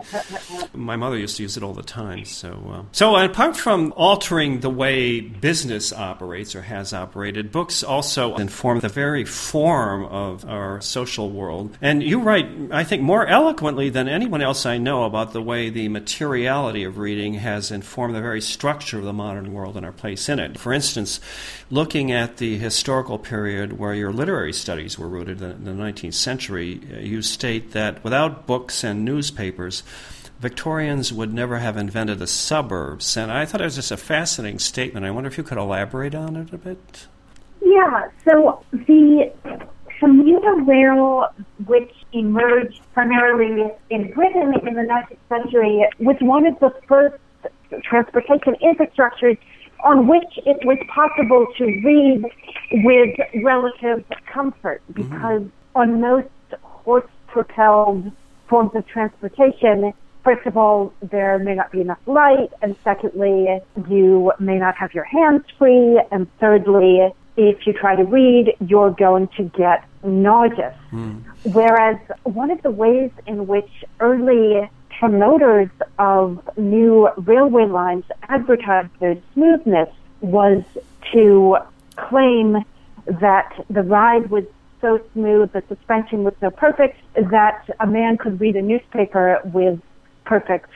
[0.74, 2.26] My mother used to use it all the time.
[2.26, 8.36] So, uh, so apart from altering the way business operates or has operated, books also
[8.38, 11.78] inform the very form of our social world.
[11.82, 15.70] And you write, I think, more eloquently than anyone else I know about the way
[15.70, 19.92] the materiality of reading has informed the very structure of the modern world and our
[19.92, 20.58] place in it.
[20.58, 21.20] For instance,
[21.70, 26.82] looking at the historical period where your literary studies were rooted in the 19th century,
[26.94, 29.84] uh, you state that without books and newspapers,
[30.40, 33.16] Victorians would never have invented the suburbs.
[33.16, 35.06] And I thought it was just a fascinating statement.
[35.06, 37.08] I wonder if you could elaborate on it a bit.
[37.62, 39.32] Yeah, so the
[40.00, 41.28] commuter rail,
[41.66, 47.16] which emerged primarily in Britain in the 19th century, was one of the first
[47.84, 49.38] transportation infrastructures
[49.84, 52.24] on which it was possible to read
[52.84, 55.04] with relative comfort mm-hmm.
[55.04, 55.80] because mm-hmm.
[55.80, 56.28] on most
[56.62, 58.12] horse propelled
[58.50, 64.32] forms of transportation, first of all, there may not be enough light, and secondly, you
[64.40, 69.28] may not have your hands free, and thirdly, if you try to read, you're going
[69.38, 70.76] to get nauseous.
[70.92, 71.24] Mm.
[71.44, 73.70] Whereas one of the ways in which
[74.00, 74.70] early
[75.00, 75.70] promoters
[76.00, 79.90] of new railway lines advertised their smoothness
[80.22, 80.64] was
[81.12, 81.58] to
[81.98, 82.64] claim
[83.06, 84.46] that the ride was
[84.82, 89.80] so smooth, the suspension was so perfect that a man could read a newspaper with
[90.26, 90.70] perfect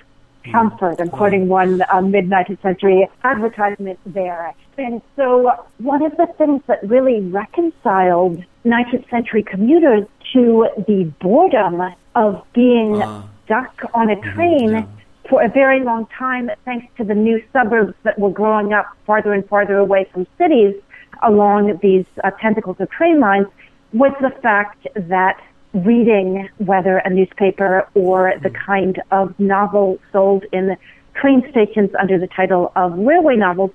[0.51, 4.53] comfort, and quoting one uh, mid 19th century advertisement there.
[4.79, 11.93] And so, one of the things that really reconciled 19th century commuters to the boredom
[12.15, 14.85] of being uh stuck on a mm-hmm, train yeah.
[15.27, 19.33] for a very long time thanks to the new suburbs that were growing up farther
[19.33, 20.75] and farther away from cities
[21.23, 23.47] along these uh, tentacles of train lines
[23.91, 25.41] was the fact that
[25.73, 28.65] reading, whether a newspaper or the mm-hmm.
[28.65, 30.77] kind of novel sold in
[31.15, 33.71] train stations under the title of railway novels,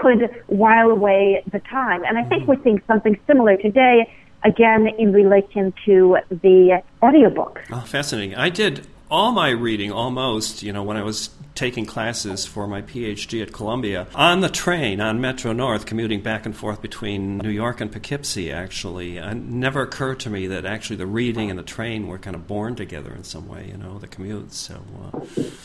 [0.00, 2.04] could while away the time.
[2.04, 2.52] And I think mm-hmm.
[2.52, 4.10] we're seeing something similar today,
[4.44, 7.60] again, in relation to the audiobook.
[7.70, 8.34] Oh, fascinating.
[8.36, 12.80] I did all my reading, almost, you know, when I was taking classes for my
[12.80, 17.50] PhD at Columbia, on the train, on Metro North, commuting back and forth between New
[17.50, 19.18] York and Poughkeepsie, actually.
[19.18, 22.46] It never occurred to me that actually the reading and the train were kind of
[22.46, 24.52] born together in some way, you know, the commute.
[24.52, 25.20] So, uh,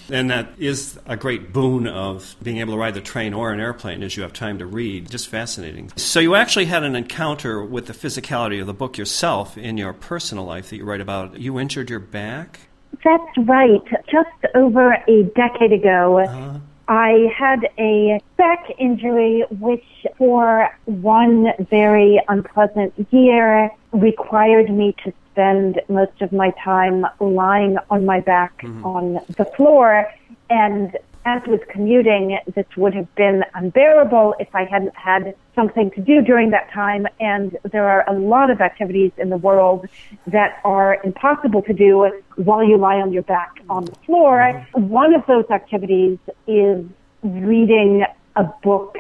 [0.10, 3.60] and that is a great boon of being able to ride the train or an
[3.60, 5.12] airplane as you have time to read.
[5.12, 5.92] Just fascinating.
[5.96, 9.94] So, you actually had an encounter with the physicality of the book yourself in your
[9.94, 11.40] personal life that you write about.
[11.40, 12.62] You injured your back?
[13.04, 13.84] That's right.
[14.12, 16.60] Just over a decade ago, uh-huh.
[16.88, 19.86] I had a back injury, which
[20.18, 28.06] for one very unpleasant year required me to spend most of my time lying on
[28.06, 28.86] my back mm-hmm.
[28.86, 30.12] on the floor.
[30.50, 36.02] And as with commuting, this would have been unbearable if I hadn't had something to
[36.02, 37.08] do during that time.
[37.20, 39.88] And there are a lot of activities in the world
[40.28, 44.38] that are impossible to do while you lie on your back on the floor.
[44.38, 44.90] Mm-hmm.
[44.90, 46.86] One of those activities is
[47.24, 48.06] reading
[48.36, 48.98] a book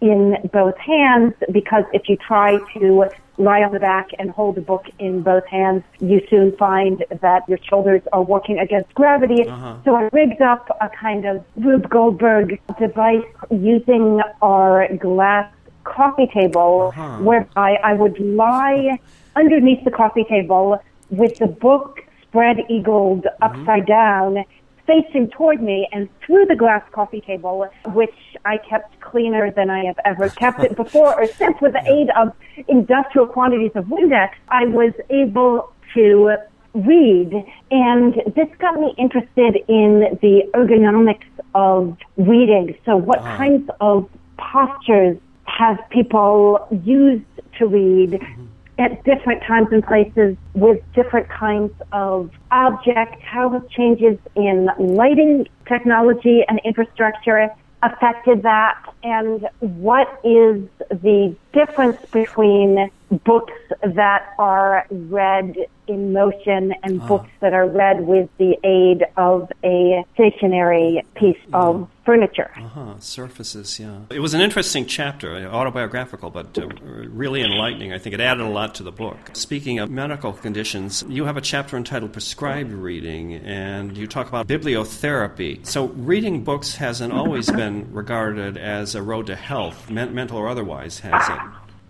[0.00, 3.08] in both hands because if you try to
[3.38, 7.48] lie on the back and hold a book in both hands, you soon find that
[7.48, 9.46] your shoulders are working against gravity.
[9.46, 9.76] Uh-huh.
[9.84, 15.52] So I rigged up a kind of Rube Goldberg device using our glass
[15.84, 17.18] coffee table uh-huh.
[17.22, 18.98] whereby I would lie
[19.36, 23.42] underneath the coffee table with the book spread eagled mm-hmm.
[23.42, 24.44] upside down
[24.88, 29.84] facing toward me and through the glass coffee table, which I kept cleaner than I
[29.84, 32.32] have ever kept it before or since with the aid of
[32.66, 36.36] industrial quantities of Windex, I was able to
[36.74, 37.44] read.
[37.70, 42.74] And this got me interested in the ergonomics of reading.
[42.86, 43.36] So what uh-huh.
[43.36, 47.24] kinds of postures have people used
[47.58, 48.12] to read?
[48.12, 48.44] Mm-hmm
[48.78, 56.44] at different times and places with different kinds of objects, how changes in lighting technology
[56.48, 57.48] and infrastructure
[57.82, 62.90] affected that, and what is the difference between
[63.24, 67.06] books that are read in motion and Ah.
[67.08, 72.50] books that are read with the aid of a stationary piece of furniture.
[72.56, 74.00] Uh-huh, surfaces, yeah.
[74.10, 77.92] It was an interesting chapter, autobiographical, but uh, really enlightening.
[77.94, 79.16] I think it added a lot to the book.
[79.32, 84.46] Speaking of medical conditions, you have a chapter entitled Prescribed Reading, and you talk about
[84.46, 85.64] bibliotherapy.
[85.66, 90.48] So, reading books hasn't always been regarded as a road to health, men- mental or
[90.48, 91.38] otherwise, has it?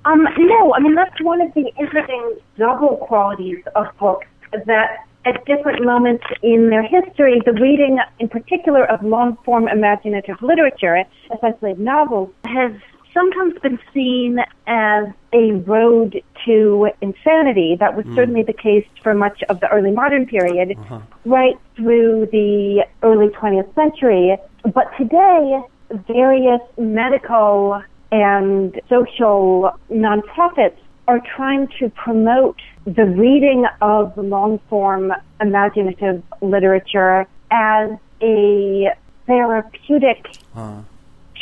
[0.09, 5.45] Um, no, I mean that's one of the interesting double qualities of books that at
[5.45, 11.05] different moments in their history, the reading in particular of long form imaginative literature,
[11.35, 12.73] especially of novels, has
[13.13, 15.05] sometimes been seen as
[15.35, 17.77] a road to insanity.
[17.79, 20.79] That was certainly the case for much of the early modern period,
[21.27, 24.39] right through the early 20th century.
[24.63, 25.61] But today,
[26.07, 36.23] various medical and social nonprofits are trying to promote the reading of long form imaginative
[36.43, 37.91] literature as
[38.23, 38.89] a
[39.27, 40.83] therapeutic Uh,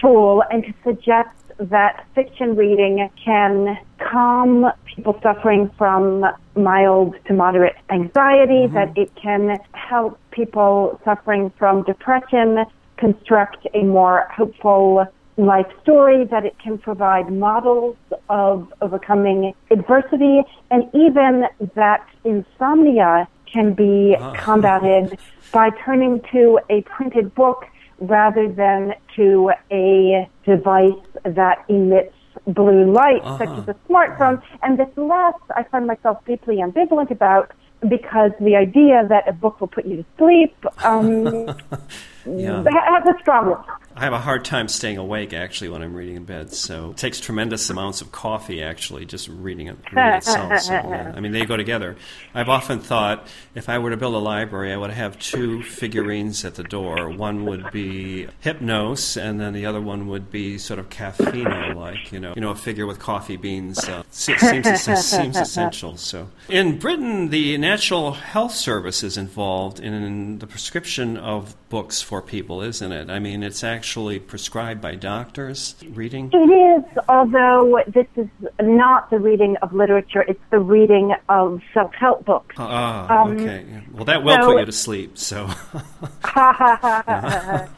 [0.01, 7.77] tool and to suggest that fiction reading can calm people suffering from mild to moderate
[7.91, 12.67] anxiety, that it can help people suffering from depression
[12.99, 15.07] construct a more hopeful
[15.37, 17.97] life story, that it can provide models
[18.31, 24.33] of overcoming adversity, and even that insomnia can be Ah.
[24.33, 25.19] combated
[25.53, 27.67] by turning to a printed book
[28.01, 30.93] rather than to a device
[31.25, 32.13] that emits
[32.47, 33.63] blue light, such Uh-huh.
[33.63, 34.43] as a smartphone.
[34.63, 37.53] And this last, I find myself deeply ambivalent about
[37.89, 41.47] because the idea that a book will put you to sleep um,
[42.27, 42.65] yeah.
[42.65, 43.57] has a strong
[43.97, 46.53] I have a hard time staying awake actually when I'm reading in bed.
[46.53, 50.61] So it takes tremendous amounts of coffee actually just reading it, reading itself.
[50.61, 51.15] So, yeah.
[51.17, 51.97] I mean, they go together.
[52.35, 56.45] I've often thought if I were to build a library, I would have two figurines
[56.45, 57.09] at the door.
[57.09, 62.13] One would be Hypnos, and then the other one would be sort of caffeino, like
[62.13, 63.83] you know, you know, a figure with coffee beans.
[63.89, 65.97] Uh, se- seems seems essential.
[65.97, 72.21] So in Britain, the National Health Service is involved in the prescription of books for
[72.21, 73.09] people, isn't it?
[73.09, 75.77] I mean, it's actually prescribed by doctors.
[75.91, 76.31] Reading.
[76.33, 78.27] It is, although this is
[78.61, 82.57] not the reading of literature, it's the reading of self help books.
[82.59, 83.65] Ah, Um, okay.
[83.93, 85.17] Well, that will so- put you to sleep.
[85.19, 87.69] So, Ha ha ha ha.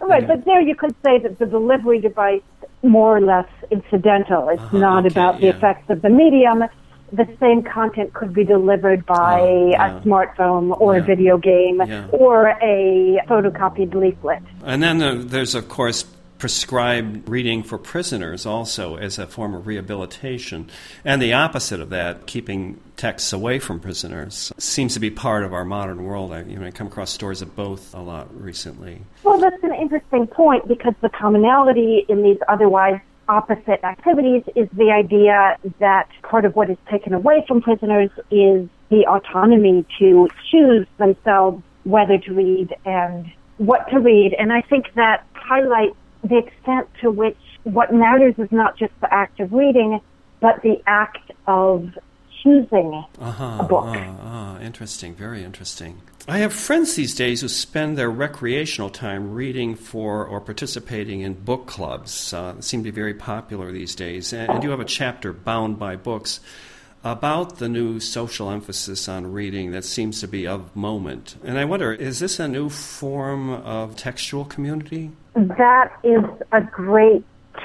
[0.00, 2.42] Right, but there you could say that the delivery device
[2.82, 4.48] more or less incidental.
[4.48, 5.56] It's Uh-huh, not okay, about the yeah.
[5.56, 6.64] effects of the medium.
[7.12, 9.96] The same content could be delivered by Oh, yeah.
[9.96, 11.02] a smartphone or Yeah.
[11.02, 12.06] a video game Yeah.
[12.12, 14.42] or a photocopied leaflet.
[14.64, 16.04] and then uh, there's of course
[16.38, 20.66] prescribed reading for prisoners also as a form of rehabilitation,
[21.04, 25.52] and the opposite of that, keeping texts away from prisoners, seems to be part of
[25.52, 26.32] our modern world.
[26.32, 29.02] I, you know, I come across stories of both a lot recently.
[29.22, 32.98] Well, that's an interesting point because the commonality in these otherwise
[33.30, 38.68] opposite activities is the idea that part of what is taken away from prisoners is
[38.90, 44.34] the autonomy to choose themselves whether to read and what to read.
[44.38, 49.12] And I think that highlights the extent to which what matters is not just the
[49.14, 50.00] act of reading,
[50.40, 51.88] but the act of
[52.42, 53.84] choosing Uh-huh, a book.
[53.84, 56.00] uh, uh, interesting, very interesting.
[56.30, 61.34] I have friends these days who spend their recreational time reading for or participating in
[61.34, 62.32] book clubs.
[62.32, 64.32] Uh, they seem to be very popular these days.
[64.32, 66.38] And, and you have a chapter, Bound by Books,
[67.02, 71.34] about the new social emphasis on reading that seems to be of moment.
[71.42, 75.10] And I wonder, is this a new form of textual community?
[75.34, 76.22] That is
[76.52, 77.24] a great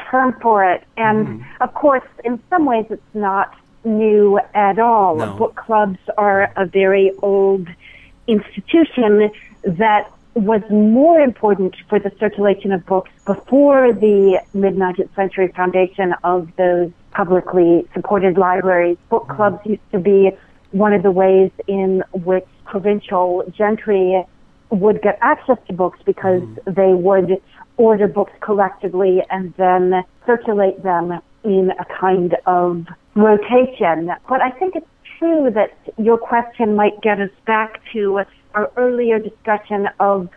[0.09, 0.83] term for it.
[0.97, 5.17] And of course, in some ways, it's not new at all.
[5.17, 5.35] No.
[5.35, 7.67] Book clubs are a very old
[8.27, 9.31] institution
[9.63, 16.13] that was more important for the circulation of books before the mid 19th century foundation
[16.23, 18.97] of those publicly supported libraries.
[19.09, 19.35] Book mm-hmm.
[19.35, 20.31] clubs used to be
[20.71, 24.25] one of the ways in which provincial gentry
[24.69, 26.73] would get access to books because mm-hmm.
[26.73, 27.41] they would
[27.77, 34.11] order books collectively and then circulate them in a kind of rotation.
[34.27, 38.21] But I think it's true that your question might get us back to
[38.53, 40.29] our earlier discussion of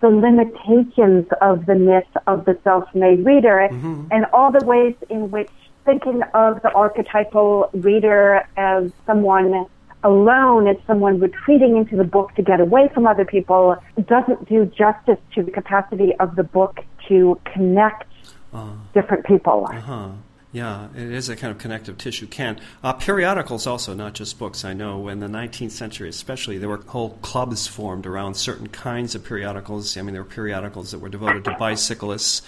[0.00, 4.04] the limitations of the myth of the self-made reader mm-hmm.
[4.10, 5.50] and all the ways in which
[5.84, 9.66] thinking of the archetypal reader as someone
[10.04, 13.76] alone, as someone retreating into the book to get away from other people,
[14.06, 18.04] doesn't do justice to the capacity of the book to connect
[18.52, 18.70] uh-huh.
[18.94, 19.66] different people.
[19.66, 20.10] Huh.
[20.50, 22.26] Yeah, it is a kind of connective tissue.
[22.26, 24.64] Can uh, periodicals also, not just books.
[24.64, 29.14] I know in the 19th century, especially, there were whole clubs formed around certain kinds
[29.14, 29.94] of periodicals.
[29.98, 32.40] I mean, there were periodicals that were devoted to bicyclists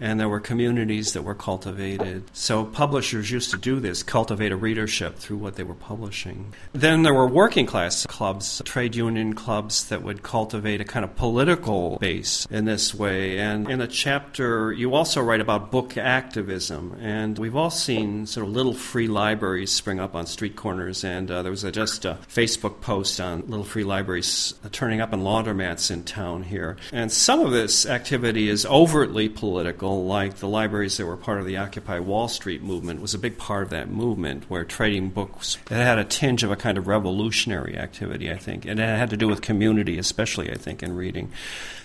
[0.00, 2.24] and there were communities that were cultivated.
[2.32, 6.54] So publishers used to do this, cultivate a readership through what they were publishing.
[6.72, 11.16] Then there were working class clubs, trade union clubs that would cultivate a kind of
[11.16, 13.38] political base in this way.
[13.38, 16.96] And in a chapter, you also write about book activism.
[17.00, 21.04] And we've all seen sort of little free libraries spring up on street corners.
[21.04, 25.12] And uh, there was a, just a Facebook post on little free libraries turning up
[25.12, 26.76] in laundromats in town here.
[26.92, 31.46] And some of this activity is overtly political like the libraries that were part of
[31.46, 35.58] the Occupy Wall Street movement, was a big part of that movement, where trading books
[35.70, 39.10] it had a tinge of a kind of revolutionary activity, I think, and it had
[39.10, 41.30] to do with community, especially I think in reading.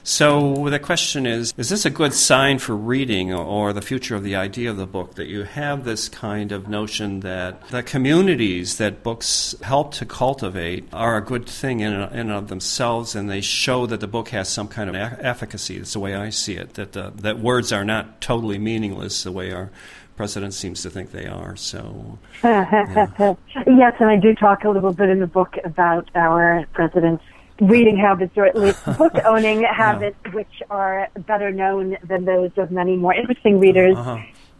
[0.03, 4.23] So the question is: Is this a good sign for reading or the future of
[4.23, 8.77] the idea of the book that you have this kind of notion that the communities
[8.77, 13.39] that books help to cultivate are a good thing in and of themselves, and they
[13.39, 15.77] show that the book has some kind of efficacy.
[15.77, 16.73] That's the way I see it.
[16.73, 19.71] That uh, that words are not totally meaningless the way our
[20.15, 21.55] president seems to think they are.
[21.55, 23.07] So, yeah.
[23.67, 27.23] yes, and I do talk a little bit in the book about our president's
[27.61, 30.31] reading habits, or at least book owning habits, yeah.
[30.31, 33.97] which are better known than those of many more interesting readers.
[33.97, 34.19] Uh-huh.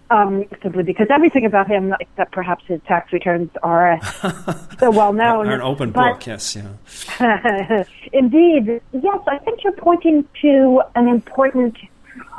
[0.09, 3.99] Um, simply because everything about him, except perhaps his tax returns, are
[4.79, 5.47] so well known.
[5.47, 7.84] Are an open but, book, yes, yeah.
[8.13, 9.19] indeed, yes.
[9.27, 11.77] I think you're pointing to an important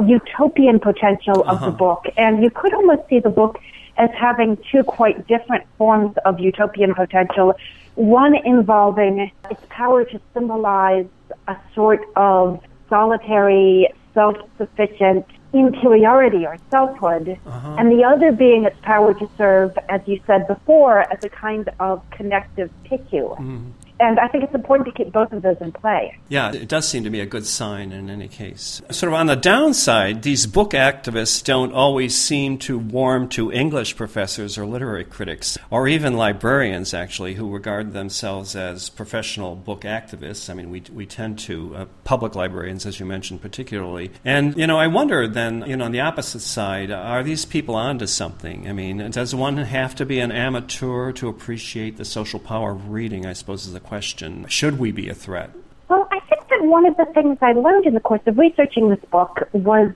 [0.06, 1.66] utopian potential of uh-huh.
[1.66, 3.60] the book, and you could almost see the book
[3.96, 7.54] as having two quite different forms of utopian potential.
[7.94, 11.06] One involving its power to symbolize
[11.46, 17.76] a sort of solitary, self-sufficient interiority or selfhood, uh-huh.
[17.78, 21.70] and the other being its power to serve, as you said before, as a kind
[21.78, 23.28] of connective tissue.
[23.36, 23.72] Mm
[24.04, 26.16] and I think it's important to keep both of those in play.
[26.28, 28.82] Yeah, it does seem to be a good sign in any case.
[28.90, 33.96] Sort of on the downside, these book activists don't always seem to warm to English
[33.96, 40.50] professors or literary critics, or even librarians, actually, who regard themselves as professional book activists.
[40.50, 44.10] I mean, we, we tend to, uh, public librarians, as you mentioned, particularly.
[44.24, 47.74] And, you know, I wonder then, you know, on the opposite side, are these people
[47.74, 48.68] onto something?
[48.68, 52.90] I mean, does one have to be an amateur to appreciate the social power of
[52.90, 55.50] reading, I suppose, is the question should we be a threat?
[55.88, 58.88] Well, I think that one of the things I learned in the course of researching
[58.88, 59.92] this book was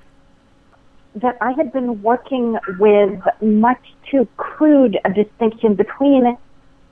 [1.15, 6.37] that I had been working with much too crude a distinction between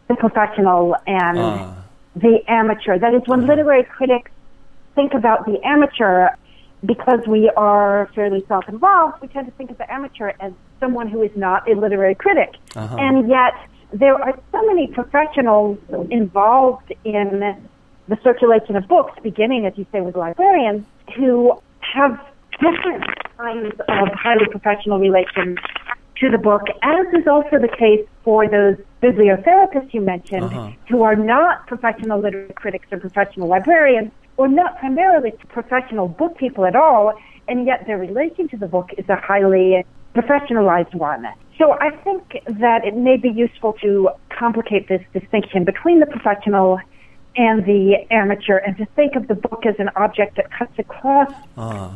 [0.09, 1.75] the professional and uh.
[2.15, 2.99] the amateur.
[2.99, 3.47] That is, when uh.
[3.47, 4.31] literary critics
[4.95, 6.31] think about the amateur,
[6.85, 11.09] because we are fairly self involved, we tend to think of the amateur as someone
[11.09, 12.55] who is not a literary critic.
[12.75, 12.97] Uh-huh.
[12.99, 13.55] And yet,
[13.93, 15.79] there are so many professionals
[16.11, 17.57] involved in
[18.09, 22.21] the circulation of books, beginning, as you say, with librarians, who have
[22.53, 23.05] different
[23.37, 25.59] kinds of highly professional relations
[26.17, 30.71] to the book, as is also the case for those bibliotherapists you mentioned, uh-huh.
[30.89, 36.65] who are not professional literary critics or professional librarians, or not primarily professional book people
[36.65, 37.15] at all,
[37.49, 39.85] and yet their relation to the book is a highly
[40.17, 41.27] professionalized one.
[41.59, 46.79] So I think that it may be useful to complicate this distinction between the professional
[47.37, 51.33] and the amateur and to think of the book as an object that cuts across
[51.57, 51.91] uh.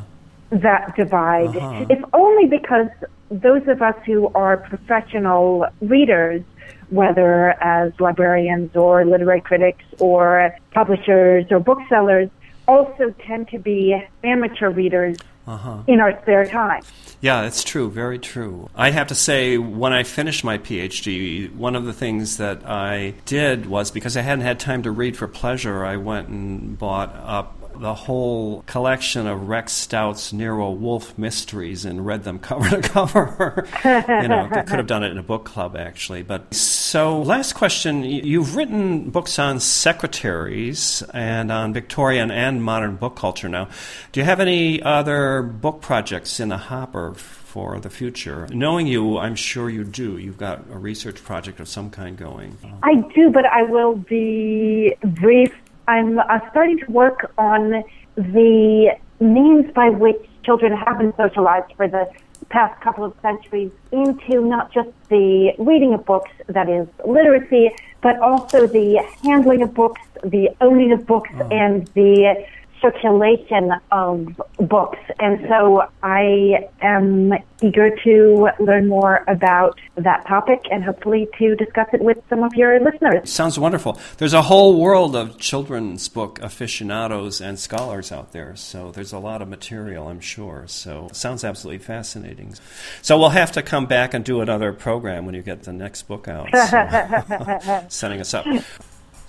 [0.50, 1.56] that divide.
[1.56, 1.86] Uh-huh.
[1.88, 2.88] If only because
[3.30, 6.42] those of us who are professional readers,
[6.90, 12.28] whether as librarians or literary critics or publishers or booksellers,
[12.66, 15.16] also tend to be amateur readers
[15.50, 15.82] uh-huh.
[15.86, 16.82] in our spare time.
[17.20, 18.70] Yeah, it's true, very true.
[18.74, 23.14] I have to say, when I finished my PhD, one of the things that I
[23.26, 27.14] did was because I hadn't had time to read for pleasure, I went and bought
[27.16, 32.80] up the whole collection of Rex Stout's Nero Wolfe mysteries and read them cover to
[32.80, 33.68] cover.
[33.84, 36.22] you know, could have done it in a book club actually.
[36.22, 43.16] But so, last question: You've written books on secretaries and on Victorian and modern book
[43.16, 43.48] culture.
[43.48, 43.68] Now,
[44.12, 47.14] do you have any other book projects in the hopper?
[47.50, 48.46] for the future.
[48.52, 50.18] Knowing you, I'm sure you do.
[50.18, 52.56] You've got a research project of some kind going.
[52.84, 55.52] I do, but I will be brief
[55.88, 57.84] I'm uh, starting to work on
[58.16, 62.10] the means by which children have been socialized for the
[62.48, 67.70] past couple of centuries into not just the reading of books, that is literacy,
[68.02, 71.48] but also the handling of books, the owning of books, oh.
[71.48, 72.44] and the
[72.80, 74.98] circulation of books.
[75.18, 81.88] And so I am eager to learn more about that topic and hopefully to discuss
[81.92, 83.30] it with some of your listeners.
[83.30, 83.98] Sounds wonderful.
[84.18, 89.18] There's a whole world of children's book aficionados and scholars out there, so there's a
[89.18, 90.64] lot of material, I'm sure.
[90.66, 92.54] So sounds absolutely fascinating.
[93.02, 96.02] So we'll have to come back and do another program when you get the next
[96.02, 96.48] book out.
[96.52, 98.46] So, setting us up.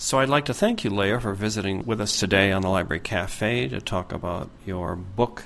[0.01, 2.99] So I'd like to thank you, Leah, for visiting with us today on the Library
[2.99, 5.45] Cafe to talk about your book,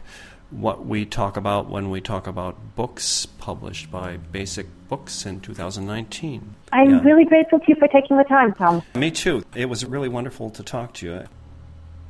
[0.50, 6.56] what we talk about when we talk about books published by Basic Books in 2019.
[6.72, 7.02] I'm yeah.
[7.02, 8.82] really grateful to you for taking the time, Tom.
[8.96, 9.44] Me too.
[9.54, 11.24] It was really wonderful to talk to you.